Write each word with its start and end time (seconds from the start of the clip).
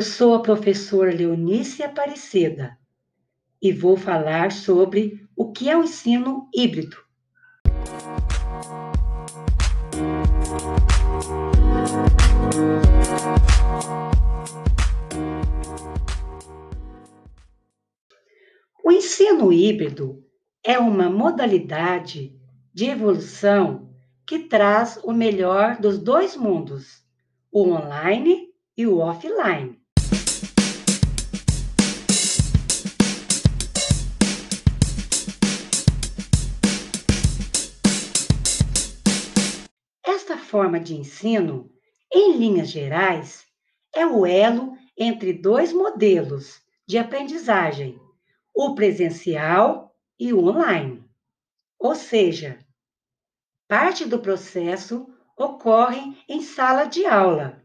sou 0.00 0.34
a 0.34 0.42
professora 0.42 1.14
Leonice 1.14 1.82
Aparecida 1.82 2.78
e 3.60 3.72
vou 3.72 3.96
falar 3.96 4.52
sobre 4.52 5.26
o 5.36 5.52
que 5.52 5.68
é 5.68 5.76
o 5.76 5.84
ensino 5.84 6.48
híbrido. 6.54 6.96
O 18.82 18.92
ensino 18.92 19.52
híbrido 19.52 20.22
é 20.62 20.78
uma 20.78 21.08
modalidade 21.08 22.38
de 22.72 22.86
evolução 22.86 23.94
que 24.26 24.40
traz 24.40 24.98
o 25.04 25.12
melhor 25.12 25.78
dos 25.78 25.98
dois 25.98 26.36
mundos, 26.36 27.02
o 27.52 27.68
online 27.68 28.48
e 28.76 28.86
o 28.86 28.98
offline. 28.98 29.83
Forma 40.54 40.78
de 40.78 40.94
ensino, 40.94 41.68
em 42.12 42.36
linhas 42.36 42.70
gerais, 42.70 43.44
é 43.92 44.06
o 44.06 44.24
elo 44.24 44.78
entre 44.96 45.32
dois 45.32 45.72
modelos 45.72 46.60
de 46.86 46.96
aprendizagem, 46.96 48.00
o 48.54 48.72
presencial 48.72 49.92
e 50.16 50.32
o 50.32 50.46
online. 50.46 51.04
Ou 51.76 51.96
seja, 51.96 52.56
parte 53.66 54.04
do 54.04 54.20
processo 54.20 55.08
ocorre 55.36 56.16
em 56.28 56.40
sala 56.40 56.84
de 56.84 57.04
aula, 57.04 57.60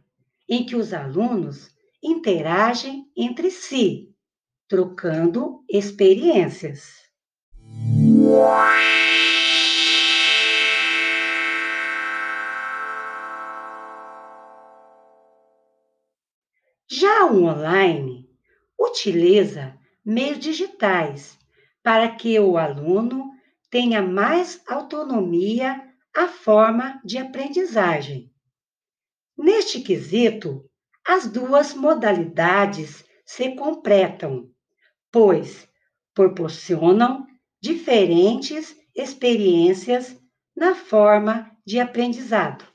em 0.49 0.66
que 0.66 0.75
os 0.75 0.92
alunos 0.92 1.69
interagem 2.02 3.05
entre 3.16 3.52
si, 3.52 4.16
trocando 4.67 5.64
experiências. 5.69 7.03
Já 16.92 17.28
o 17.28 17.44
online 17.44 18.28
utiliza 18.76 19.78
meios 20.04 20.40
digitais 20.40 21.38
para 21.84 22.09
que 22.09 22.40
o 22.40 22.58
aluno 22.58 23.30
tenha 23.70 24.02
mais 24.02 24.59
autonomia 24.68 25.88
à 26.16 26.28
forma 26.28 27.00
de 27.06 27.20
aprendizagem. 27.20 28.34
Neste 29.38 29.82
quesito, 29.82 30.67
as 31.06 31.28
duas 31.28 31.76
modalidades 31.76 33.06
se 33.23 33.52
completam, 33.52 34.50
pois 35.12 35.70
proporcionam 36.16 37.28
diferentes 37.62 38.76
experiências 38.95 40.20
na 40.56 40.73
forma 40.73 41.56
de 41.64 41.80
aprendizado. 41.80 42.66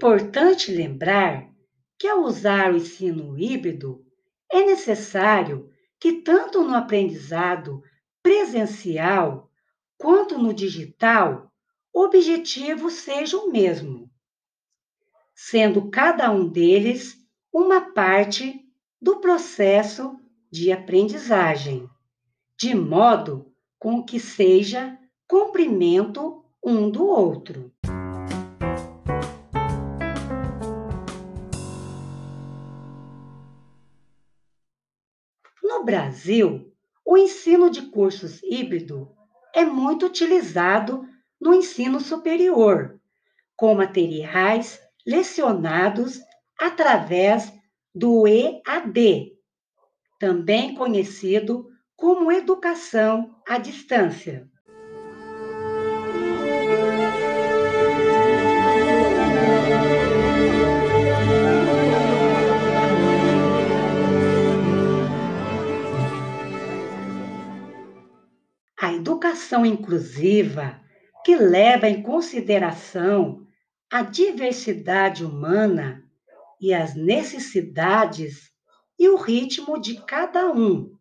Importante 0.00 0.72
lembrar 0.72 1.46
que, 1.98 2.08
ao 2.08 2.22
usar 2.22 2.72
o 2.72 2.76
ensino 2.78 3.38
híbrido, 3.38 4.02
é 4.50 4.64
necessário 4.64 5.68
que, 6.00 6.22
tanto 6.22 6.64
no 6.64 6.74
aprendizado 6.74 7.82
presencial 8.22 9.50
quanto 9.98 10.38
no 10.38 10.54
digital, 10.54 11.52
o 11.92 12.04
objetivo 12.04 12.88
seja 12.88 13.36
o 13.36 13.52
mesmo, 13.52 14.10
sendo 15.34 15.90
cada 15.90 16.30
um 16.30 16.48
deles 16.48 17.18
uma 17.52 17.92
parte 17.92 18.58
do 19.02 19.20
processo 19.20 20.18
de 20.50 20.72
aprendizagem, 20.72 21.86
de 22.58 22.74
modo 22.74 23.52
com 23.78 24.02
que 24.02 24.18
seja 24.18 24.98
cumprimento 25.28 26.42
um 26.64 26.90
do 26.90 27.04
outro. 27.04 27.70
No 35.80 35.86
Brasil, 35.86 36.70
o 37.06 37.16
ensino 37.16 37.70
de 37.70 37.80
cursos 37.90 38.42
híbrido 38.42 39.10
é 39.54 39.64
muito 39.64 40.04
utilizado 40.04 41.08
no 41.40 41.54
ensino 41.54 41.98
superior, 42.00 43.00
com 43.56 43.74
materiais 43.74 44.78
lecionados 45.06 46.20
através 46.60 47.50
do 47.94 48.28
EAD, 48.28 49.32
também 50.18 50.74
conhecido 50.74 51.66
como 51.96 52.30
educação 52.30 53.34
à 53.48 53.56
distância. 53.56 54.50
Educação 69.20 69.66
inclusiva 69.66 70.80
que 71.22 71.36
leva 71.36 71.86
em 71.86 72.02
consideração 72.02 73.46
a 73.92 74.00
diversidade 74.00 75.22
humana 75.22 76.02
e 76.58 76.72
as 76.72 76.94
necessidades 76.94 78.50
e 78.98 79.10
o 79.10 79.16
ritmo 79.16 79.78
de 79.78 80.00
cada 80.06 80.50
um. 80.50 80.96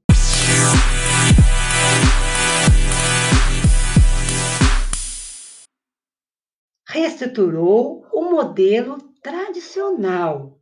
Reestruturou 6.90 8.06
o 8.12 8.24
modelo 8.25 8.97
tradicional 9.24 10.59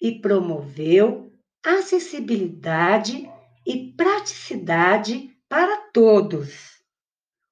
e 0.00 0.22
promoveu 0.22 1.30
acessibilidade 1.62 3.30
e 3.66 3.92
praticidade 3.94 5.30
para 5.50 5.76
todos 5.92 6.73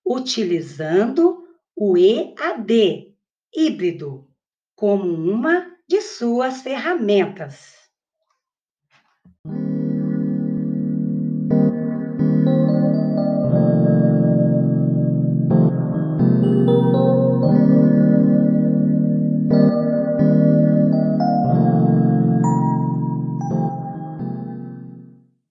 utilizando 0.04 1.46
o 1.74 1.96
EAD 1.96 3.14
híbrido 3.54 4.28
como 4.74 5.04
uma 5.04 5.76
de 5.88 6.00
suas 6.00 6.62
ferramentas. 6.62 7.81